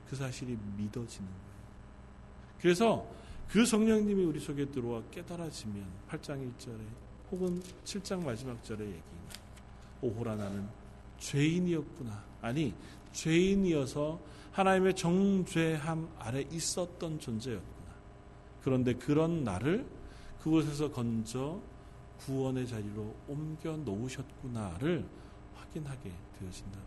[0.09, 1.51] 그 사실이 믿어지는 거예요.
[2.62, 3.05] 그래서
[3.48, 6.79] 그 성령님이 우리 속에 들어와 깨달아지면 8장 1절에
[7.33, 9.40] 혹은 7장 마지막 절에 얘기입니다.
[10.01, 10.68] 오호라 나는
[11.18, 12.25] 죄인이었구나.
[12.40, 12.72] 아니
[13.12, 14.20] 죄인이어서
[14.53, 17.92] 하나님의 정죄함 아래 있었던 존재였구나.
[18.62, 19.85] 그런데 그런 나를
[20.40, 21.61] 그곳에서 건져
[22.20, 25.05] 구원의 자리로 옮겨 놓으셨구나를
[25.57, 26.79] 확인하게 되어진다.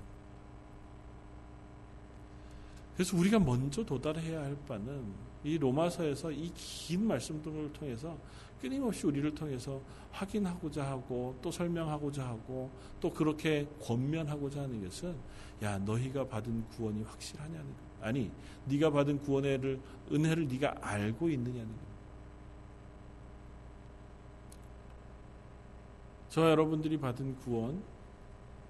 [2.96, 8.18] 그래서 우리가 먼저 도달해야 할 바는 이 로마서에서 이 긴 말씀들을 통해서
[8.60, 9.80] 끊임없이 우리를 통해서
[10.12, 15.16] 확인하고자 하고 또 설명하고자 하고 또 그렇게 권면하고자 하는 것은
[15.62, 17.86] 야 너희가 받은 구원이 확실하냐는 것.
[18.02, 18.32] 아니
[18.66, 19.80] 네가 받은 구원의
[20.12, 21.86] 은혜를 네가 알고 있느냐는 것.
[26.30, 27.82] 저와 여러분들이 받은 구원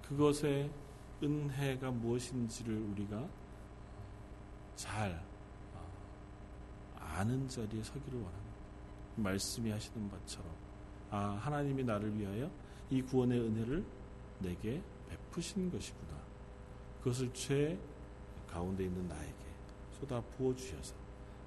[0.02, 0.70] 그것의
[1.22, 3.26] 은혜가 무엇인지를 우리가
[4.76, 5.35] 잘 어,
[7.16, 8.56] 아는 자리에 서기를 원합니다.
[9.16, 10.50] 말씀이 하시는 바처럼
[11.10, 12.50] 아 하나님이 나를 위하여
[12.90, 13.84] 이 구원의 은혜를
[14.40, 16.14] 내게 베푸신 것이구나.
[16.98, 17.78] 그것을 죄
[18.46, 19.34] 가운데 있는 나에게
[19.98, 20.94] 쏟아 부어 주셔서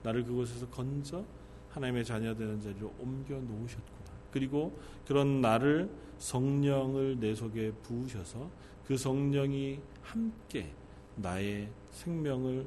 [0.01, 1.23] 나를 그곳에서 건져
[1.69, 4.09] 하나님의 자녀 되는 자리로 옮겨 놓으셨구나.
[4.31, 8.49] 그리고 그런 나를 성령을 내 속에 부으셔서
[8.87, 10.73] 그 성령이 함께
[11.15, 12.65] 나의 생명을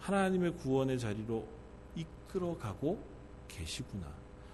[0.00, 1.59] 하나님의 구원의 자리로
[2.30, 3.02] 이끌어가고
[3.48, 4.06] 계시구나.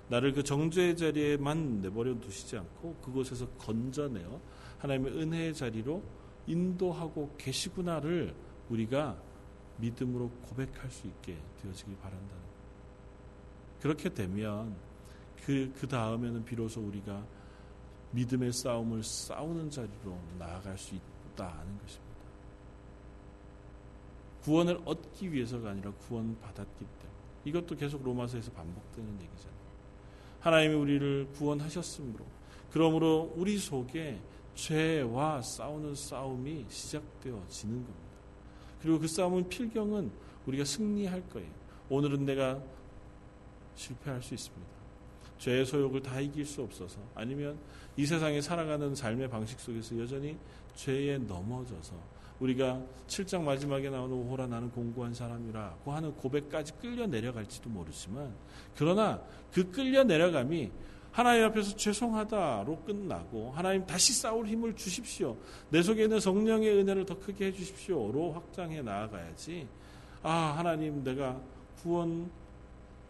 [0.09, 4.41] 나를 그 정죄의 자리에만 내버려 두시지 않고 그곳에서 건져내어
[4.79, 6.03] 하나님의 은혜의 자리로
[6.47, 8.35] 인도하고 계시구나를
[8.71, 9.21] 우리가
[9.79, 12.47] 믿음으로 고백할 수 있게 되어지길 바란다는
[13.81, 14.77] 그렇게 되면
[15.45, 17.25] 그, 그 다음에는 비로소 우리가
[18.13, 22.07] 믿음의 싸움을 싸우는 자리로 나아갈 수 있다는 것입니다.
[24.43, 26.85] 구원을 얻기 위해서가 아니라 구원 받았기
[27.47, 29.57] 이것도 계속 로마서에서 반복되는 얘기잖아요.
[30.41, 32.25] 하나님이 우리를 구원하셨으므로
[32.71, 34.21] 그러므로 우리 속에
[34.57, 38.07] 죄와 싸우는 싸움이 시작되어지는 겁니다.
[38.83, 40.11] 그리고 그 싸움은 필경은
[40.47, 41.51] 우리가 승리할 거예요.
[41.89, 42.61] 오늘은 내가
[43.77, 44.67] 실패할 수 있습니다.
[45.39, 47.59] 죄의 소욕을 다 이길 수 없어서 아니면
[47.97, 50.37] 이 세상에 살아가는 삶의 방식 속에서 여전히
[50.75, 51.95] 죄에 넘어져서
[52.41, 58.35] 우리가 7장 마지막에 나오는 오호라 나는 공고한 사람이라고 하는 고백까지 끌려 내려갈지도 모르지만
[58.77, 59.23] 그러나
[59.53, 60.71] 그 끌려 내려감이
[61.17, 65.35] 하나님 앞에서 죄송하다로 끝나고 하나님 다시 싸울 힘을 주십시오.
[65.71, 69.67] 내 속에 있는 성령의 은혜를 더 크게 해 주십시오로 확장해 나아가야지.
[70.23, 71.41] 아, 하나님 내가
[71.81, 72.31] 구원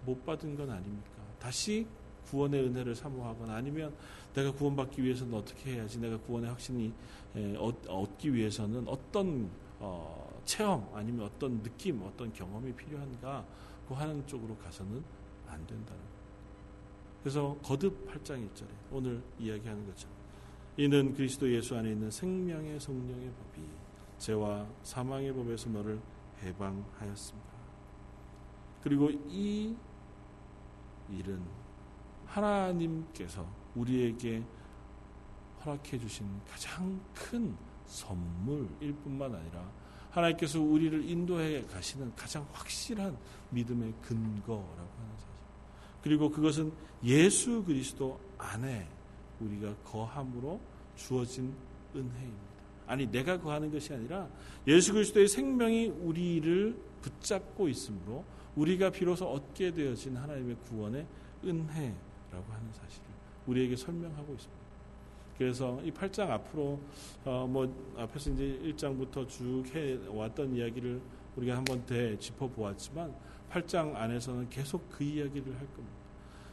[0.04, 1.10] 못 받은 건 아닙니까?
[1.40, 1.84] 다시
[2.30, 3.92] 구원의 은혜를 사모하거나 아니면
[4.34, 6.92] 내가 구원받기 위해서는 어떻게 해야지 내가 구원의 확신이
[7.58, 13.44] 얻 기 위해서는 어떤 어, 체험 아니면 어떤 느낌 어떤 경험이 필요한가
[13.86, 15.02] 그 하는 쪽으로 가서는
[15.46, 16.00] 안 된다는.
[17.22, 20.14] 그래서 거듭 8장 1절에 오늘 이야기하는 것처럼
[20.76, 23.66] 이는 그리스도 예수 안에 있는 생명의 성령의 법이
[24.18, 26.00] 죄와 사망의 법에서 너를
[26.42, 27.48] 해방하였습니다.
[28.82, 29.74] 그리고 이
[31.10, 31.42] 일은
[32.26, 34.42] 하나님께서 우리에게
[35.64, 37.54] 허락해 주신 가장 큰
[37.86, 39.70] 선물일 뿐만 아니라
[40.10, 43.16] 하나님께서 우리를 인도해 가시는 가장 확실한
[43.50, 45.28] 믿음의 근거라고 하는 사실.
[46.02, 46.72] 그리고 그것은
[47.04, 48.88] 예수 그리스도 안에
[49.40, 50.60] 우리가 거함으로
[50.94, 51.54] 주어진
[51.94, 52.46] 은혜입니다.
[52.86, 54.28] 아니 내가 거하는 것이 아니라
[54.66, 61.06] 예수 그리스도의 생명이 우리를 붙잡고 있으므로 우리가 비로소 얻게 되어진 하나님의 구원의
[61.44, 63.04] 은혜라고 하는 사실을
[63.46, 64.65] 우리에게 설명하고 있습니다.
[65.38, 66.80] 그래서 이 8장 앞으로
[67.24, 71.00] 어 뭐 앞에서 이제 1장부터 쭉 해 왔던 이야기를
[71.36, 73.14] 우리가 한번 더 짚어 보았지만
[73.50, 75.96] 8장 안에서는 계속 그 이야기를 할 겁니다.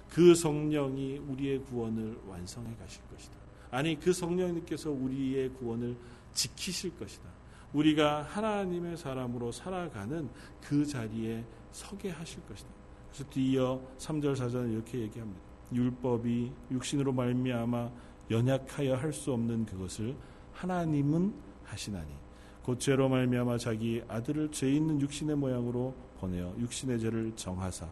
[0.09, 3.35] 그 성령이 우리의 구원을 완성해 가실 것이다.
[3.71, 5.95] 아니 그 성령님께서 우리의 구원을
[6.33, 7.29] 지키실 것이다.
[7.73, 10.29] 우리가 하나님의 사람으로 살아가는
[10.61, 12.69] 그 자리에 서게 하실 것이다.
[13.11, 15.41] 그래서 뒤이어 3절 4절은 이렇게 얘기합니다.
[15.73, 17.89] 율법이 육신으로 말미암아
[18.33, 20.15] 연약하여 할 수 없는 그것을
[20.53, 22.11] 하나님은 하시나니
[22.63, 27.87] 곧 죄로 말미암아 자기 아들을 죄 있는 육신의 모양으로 보내어 육신의 죄를 정하사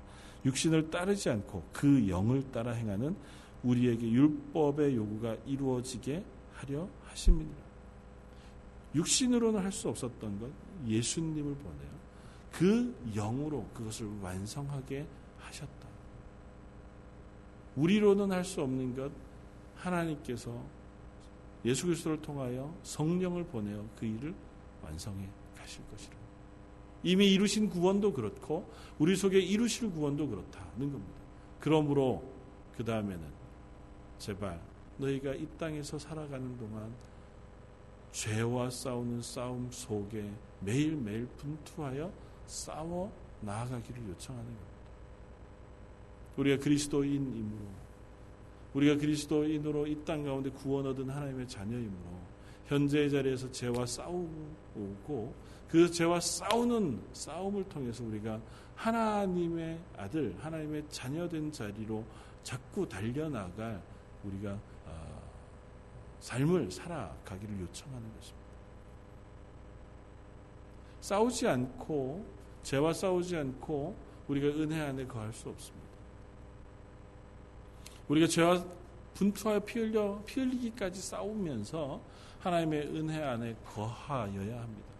[0.45, 3.15] 육신을 따르지 않고 그 영을 따라 행하는
[3.63, 6.23] 우리에게 율법의 요구가 이루어지게
[6.53, 7.55] 하려 하십니다.
[8.95, 10.49] 육신으로는 할 수 없었던 것
[10.87, 11.91] 예수님을 보내요.
[12.51, 15.05] 그 영으로 그것을 완성하게
[15.37, 15.87] 하셨다.
[17.75, 19.11] 우리로는 할 수 없는 것
[19.81, 20.63] 하나님께서
[21.65, 24.33] 예수 그리스도를 통하여 성령을 보내어 그 일을
[24.83, 26.15] 완성해 가실 것이라.
[27.03, 31.21] 이미 이루신 구원도 그렇고 우리 속에 이루실 구원도 그렇다는 겁니다.
[31.59, 32.23] 그러므로
[32.75, 33.21] 그 다음에는
[34.17, 34.61] 제발
[34.97, 36.93] 너희가 이 땅에서 살아가는 동안
[38.11, 42.11] 죄와 싸우는 싸움 속에 매일매일 분투하여
[42.45, 44.71] 싸워 나아가기를 요청하는 겁니다.
[46.37, 47.90] 우리가 그리스도인이므로
[48.73, 52.21] 우리가 그리스도인으로 이 땅 가운데 구원 얻은 하나님의 자녀이므로
[52.65, 55.33] 현재의 자리에서 죄와 싸우고
[55.67, 58.39] 그 죄와 싸우는 싸움을 통해서 우리가
[58.75, 62.03] 하나님의 아들, 하나님의 자녀된 자리로
[62.43, 63.81] 자꾸 달려나갈
[64.23, 65.21] 우리가 어,
[66.19, 68.41] 삶을 살아가기를 요청하는 것입니다.
[71.01, 72.25] 싸우지 않고
[72.63, 73.95] 죄와 싸우지 않고
[74.27, 75.90] 우리가 은혜 안에 거할 수 없습니다.
[78.11, 78.61] 우리가 죄와
[79.13, 82.01] 분투하여 피 흘려 피 흘리기까지 싸우면서
[82.39, 84.91] 하나님의 은혜 안에 거하여야 합니다.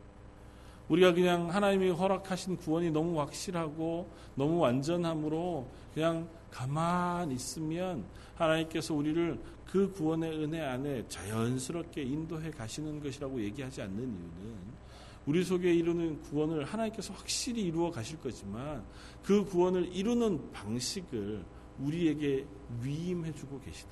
[0.88, 9.92] 우리가 그냥 하나님이 허락하신 구원이 너무 확실하고 너무 완전함으로 그냥 가만 있으면 하나님께서 우리를 그
[9.92, 14.82] 구원의 은혜 안에 자연스럽게 인도해 가시는 것이라고 얘기하지 않는 이유는
[15.26, 18.84] 우리 속에 이루는 구원을 하나님께서 확실히 이루어 가실 거지만
[19.22, 21.44] 그 구원을 이루는 방식을
[21.84, 22.46] 우리에게
[22.82, 23.92] 위임해 주고 계시다.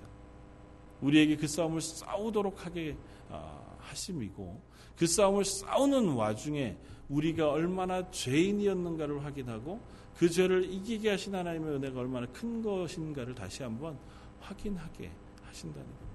[1.01, 2.97] 우리에게 그 싸움을 싸우도록 하게
[3.29, 4.61] 아, 하심이고
[4.97, 9.79] 그 싸움을 싸우는 와중에 우리가 얼마나 죄인이었는가를 확인하고
[10.17, 13.97] 그 죄를 이기게 하신 하나님의 은혜가 얼마나 큰 것인가를 다시 한번
[14.41, 15.11] 확인하게
[15.43, 16.09] 하신다는 겁니다.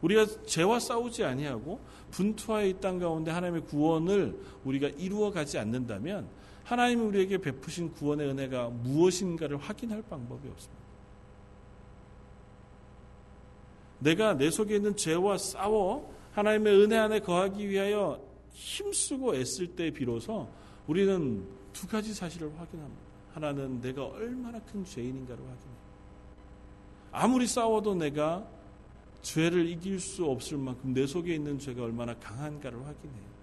[0.00, 6.28] 우리가 죄와 싸우지 아니하고 분투하여 있땅 가운데 하나님의 구원을 우리가 이루어 가지 않는다면
[6.62, 10.83] 하나님이 우리에게 베푸신 구원의 은혜가 무엇인가를 확인할 방법이 없습니다.
[14.04, 18.20] 내가 내 속에 있는 죄와 싸워 하나님의 은혜 안에 거하기 위하여
[18.52, 20.48] 힘쓰고 애쓸 때 비로소
[20.86, 23.02] 우리는 두 가지 사실을 확인합니다.
[23.32, 25.84] 하나는 내가 얼마나 큰 죄인인가를 확인해요.
[27.12, 28.46] 아무리 싸워도 내가
[29.22, 33.34] 죄를 이길 수 없을 만큼 내 속에 있는 죄가 얼마나 강한가를 확인해요.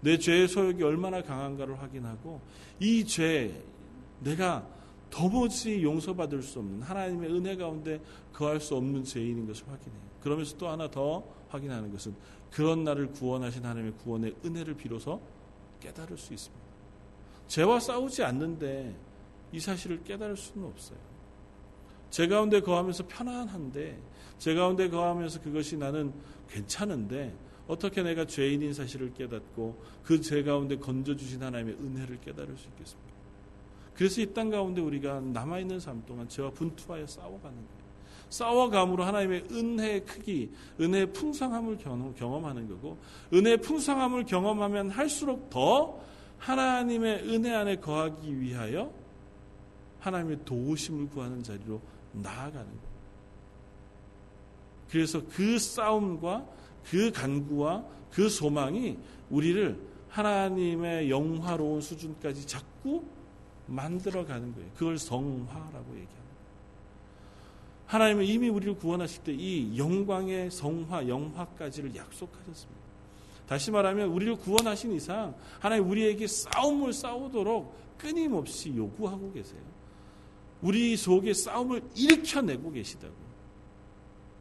[0.00, 2.40] 내 죄의 소욕이 얼마나 강한가를 확인하고
[2.80, 3.62] 이 죄,
[4.20, 4.66] 내가
[5.10, 8.00] 도무지 용서받을 수 없는 하나님의 은혜 가운데
[8.32, 10.02] 거할 수 없는 죄인인 것을 확인해요.
[10.20, 12.14] 그러면서 또 하나 더 확인하는 것은
[12.50, 15.20] 그런 나를 구원하신 하나님의 구원의 은혜를 비로소
[15.80, 16.66] 깨달을 수 있습니다.
[17.48, 18.94] 죄와 싸우지 않는데
[19.52, 20.98] 이 사실을 깨달을 수는 없어요.
[22.10, 24.00] 제 가운데 거하면서 편안한데
[24.38, 26.12] 제 가운데 거하면서 그것이 나는
[26.48, 27.34] 괜찮은데
[27.66, 33.15] 어떻게 내가 죄인인 사실을 깨닫고 그 죄 가운데 건져주신 하나님의 은혜를 깨달을 수 있겠습니까?
[33.96, 37.86] 그래서 이 땅 가운데 우리가 남아있는 삶 동안 죄와 분투하여 싸워가는 거예요.
[38.28, 41.78] 싸워감으로 하나님의 은혜의 크기, 은혜의 풍성함을
[42.16, 42.98] 경험하는 거고,
[43.32, 45.98] 은혜의 풍성함을 경험하면 할수록 더
[46.38, 48.92] 하나님의 은혜 안에 거하기 위하여
[50.00, 51.80] 하나님의 도우심을 구하는 자리로
[52.12, 52.96] 나아가는 거예요.
[54.90, 56.46] 그래서 그 싸움과
[56.84, 58.98] 그 간구와 그 소망이
[59.30, 59.78] 우리를
[60.08, 63.04] 하나님의 영화로운 수준까지 자꾸
[63.66, 64.70] 만들어가는 거예요.
[64.74, 66.16] 그걸 성화라고 얘기합니다.
[67.86, 72.80] 하나님은 이미 우리를 구원하실 때 이 영광의 성화, 영화까지를 약속하셨습니다.
[73.46, 79.60] 다시 말하면 우리를 구원하신 이상 하나님 우리에게 싸움을 싸우도록 끊임없이 요구하고 계세요.
[80.62, 83.14] 우리 속에 싸움을 일으켜내고 계시다고.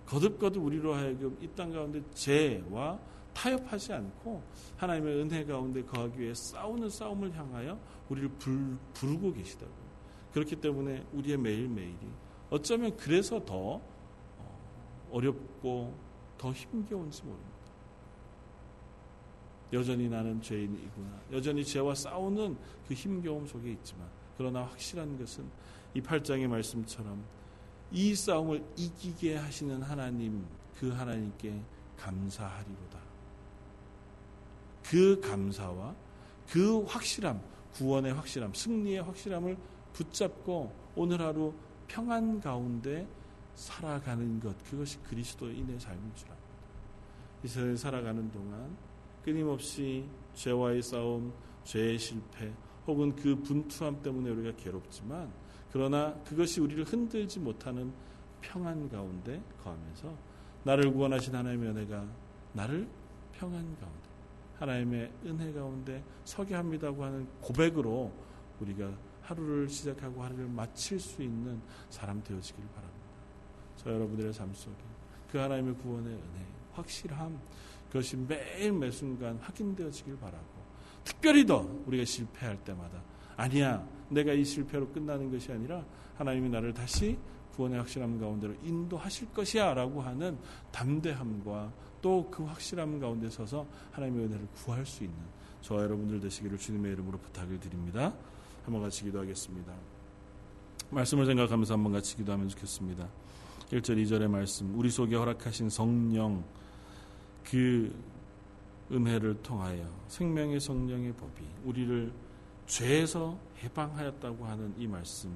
[0.08, 3.00] 거듭거듭 우리로 하여금 이 땅 가운데 죄와
[3.36, 4.42] 타협하지 않고
[4.78, 7.78] 하나님의 은혜 가운데 거하기 위해 싸우는 싸움을 향하여
[8.10, 9.72] 우리를 불, 부르고 계시다고.
[10.34, 11.98] 그렇기 때문에 우리의 매일매일이
[12.50, 15.94] 어쩌면 그래서 더 어, 어렵고
[16.38, 17.56] 더 힘겨운지 모릅니다.
[19.74, 21.22] 여전히 나는 죄인이구나.
[21.32, 25.46] 여전히 죄와 싸우는 그 힘겨움 속에 있지만 그러나 확실한 것은
[25.94, 27.24] 이 8장의 말씀처럼
[27.92, 30.46] 이 싸움을 이기게 하시는 하나님
[30.78, 31.62] 그 하나님께
[31.98, 33.05] 감사하리로다.
[34.90, 35.96] 그 감사와
[36.50, 37.42] 그 확실함,
[37.74, 39.58] 구원의 확실함, 승리의 확실함을
[39.94, 41.54] 붙잡고 오늘 하루
[41.88, 43.08] 평안 가운데
[43.56, 46.46] 살아가는 것 그것이 그리스도인의 삶인 줄 압니다.
[47.44, 48.76] 이 세상에 살아가는 동안
[49.24, 51.34] 끊임없이 죄와의 싸움,
[51.64, 52.52] 죄의 실패
[52.86, 55.32] 혹은 그 분투함 때문에 우리가 괴롭지만
[55.72, 57.92] 그러나 그것이 우리를 흔들지 못하는
[58.42, 60.16] 평안 가운데 거하면서
[60.64, 62.06] 나를 구원하신 하나님의 은혜가
[62.54, 62.88] 나를
[63.34, 64.15] 평안 가운데
[64.60, 68.12] 하나님의 은혜 가운데 서게 합니다고 하는 고백으로
[68.60, 68.92] 우리가
[69.22, 73.06] 하루를 시작하고 하루를 마칠 수 있는 사람 되어지길 바랍니다.
[73.76, 74.76] 저 여러분들의 삶 속에
[75.32, 77.40] 그 하나님의 구원의 은혜, 확실함,
[77.88, 80.46] 그것이 매일 매 순간 확인되어지길 바라고
[81.04, 83.02] 특별히 더 우리가 실패할 때마다
[83.38, 85.86] 아니야 내가 이 실패로 끝나는 것이 아니라
[86.18, 87.18] 하나님이 나를 다시
[87.54, 90.38] 구원의 확실함 가운데로 인도하실 것이야 라고 하는
[90.72, 91.72] 담대함과
[92.06, 95.18] 또 그 확실함 가운데 서서 하나님의 은혜를 구할 수 있는
[95.64, 98.14] 저와 여러분들 되시기를 주님의 이름으로 부탁을 드립니다.
[98.64, 99.74] 한번 같이 기도하겠습니다.
[100.92, 103.08] 말씀을 생각하면서 한번 같이 기도하면 좋겠습니다.
[103.72, 106.44] 1절 2절의 말씀 우리 속에 허락하신 성령
[107.44, 107.92] 그
[108.92, 112.14] 은혜를 통하여 생명의 성령의 법이 우리를
[112.68, 115.36] 죄에서 해방하였다고 하는 이 말씀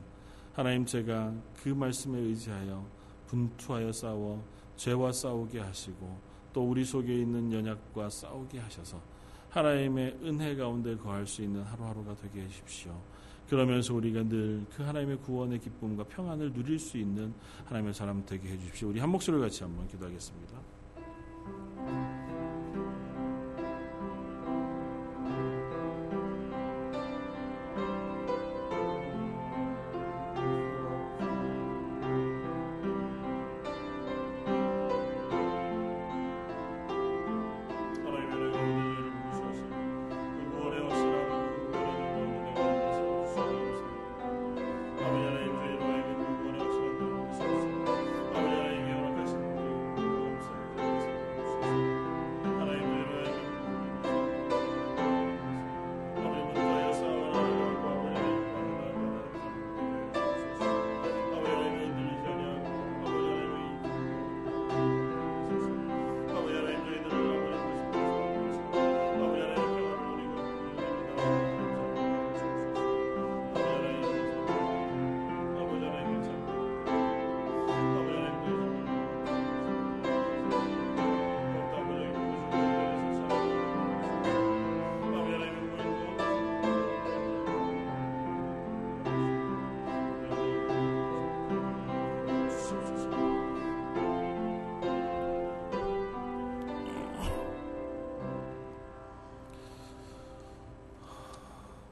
[0.54, 2.86] 하나님 제가 그 말씀에 의지하여
[3.26, 4.44] 분투하여 싸워
[4.78, 9.02] 죄와 싸우게 하시고 또 우리 속에 있는 연약과 싸우게 하셔서
[9.50, 12.96] 하나님의 은혜 가운데 거할 수 있는 하루하루가 되게 해주십시오.
[13.50, 17.34] 그러면서 우리가 늘 그 하나님의 구원의 기쁨과 평안을 누릴 수 있는
[17.66, 18.90] 하나님의 사람 되게 해주십시오.
[18.90, 20.60] 우리 한 목소리를 같이 한번 기도하겠습니다.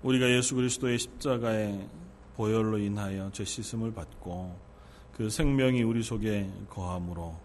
[0.08, 1.90] 우리가 예수 그리스도의 십자가의
[2.38, 4.58] 보혈로 인하여 죄 씻음을 받고
[5.12, 7.36] 그 생명이 우리 속에 거함으로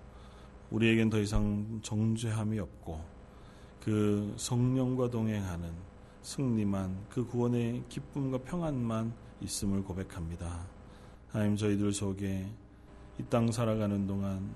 [0.71, 3.05] 우리에겐 더 이상 정죄함이 없고
[3.81, 5.73] 그 성령과 동행하는
[6.23, 10.65] 승리만 그 구원의 기쁨과 평안만 있음을 고백합니다.
[11.31, 12.47] 하나님 저희들 속에
[13.19, 14.49] 이 땅 살아가는 동안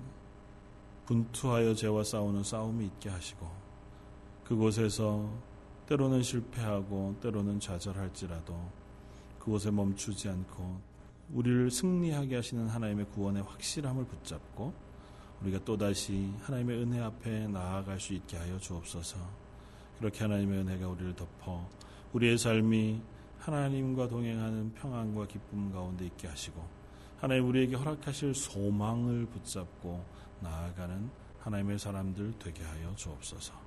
[1.07, 3.45] 분투하여 죄와 싸우는 싸움이 있게 하시고
[4.45, 5.29] 그곳에서
[5.87, 8.53] 때로는 실패하고 때로는 좌절할지라도
[9.39, 10.81] 그곳에 멈추지 않고
[11.33, 14.73] 우리를 승리하게 하시는 하나님의 구원의 확실함을 붙잡고
[15.41, 19.17] 우리가 또다시 하나님의 은혜 앞에 나아갈 수 있게 하여 주옵소서.
[19.97, 21.67] 그렇게 하나님의 은혜가 우리를 덮어
[22.13, 23.01] 우리의 삶이
[23.39, 26.61] 하나님과 동행하는 평안과 기쁨 가운데 있게 하시고
[27.17, 30.03] 하나님 우리에게 허락하실 소망을 붙잡고
[30.41, 31.09] 나아가는
[31.39, 33.66] 하나님의 사람들 되게 하여 주옵소서.